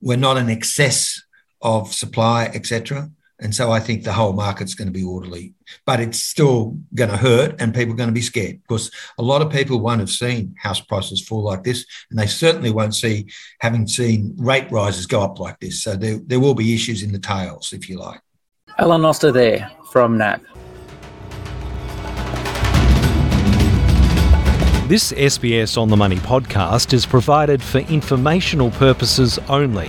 we're 0.00 0.16
not 0.16 0.36
in 0.36 0.50
excess 0.50 1.22
of 1.62 1.92
supply, 1.92 2.46
etc. 2.46 3.10
And 3.42 3.54
so 3.54 3.73
I 3.73 3.80
think 3.80 4.04
the 4.04 4.12
whole 4.12 4.35
market's 4.35 4.75
going 4.75 4.88
to 4.88 4.92
be 4.92 5.02
orderly, 5.02 5.54
but 5.87 5.99
it's 5.99 6.23
still 6.23 6.76
going 6.94 7.09
to 7.09 7.16
hurt 7.16 7.59
and 7.59 7.75
people 7.75 7.94
are 7.94 7.97
going 7.97 8.11
to 8.11 8.14
be 8.14 8.20
scared 8.20 8.61
because 8.61 8.90
a 9.18 9.23
lot 9.23 9.40
of 9.40 9.50
people 9.50 9.80
won't 9.80 10.00
have 10.00 10.11
seen 10.11 10.54
house 10.59 10.80
prices 10.80 11.26
fall 11.26 11.42
like 11.42 11.64
this. 11.64 11.87
And 12.11 12.18
they 12.18 12.26
certainly 12.26 12.70
won't 12.70 12.94
see 12.94 13.26
having 13.61 13.87
seen 13.87 14.35
rate 14.37 14.70
rises 14.70 15.06
go 15.06 15.23
up 15.23 15.40
like 15.40 15.59
this. 15.59 15.82
So 15.82 15.97
there, 15.97 16.20
there 16.26 16.38
will 16.38 16.54
be 16.54 16.75
issues 16.75 17.02
in 17.02 17.12
the 17.12 17.18
tails, 17.18 17.73
if 17.73 17.88
you 17.88 17.99
like. 17.99 18.20
Alan 18.78 19.04
Oster 19.06 19.32
there 19.32 19.70
from 19.90 20.18
NAB. 20.18 20.42
This 24.87 25.12
SBS 25.12 25.80
On 25.80 25.88
the 25.88 25.97
Money 25.97 26.16
podcast 26.16 26.92
is 26.92 27.06
provided 27.06 27.62
for 27.62 27.78
informational 27.78 28.70
purposes 28.73 29.38
only 29.49 29.88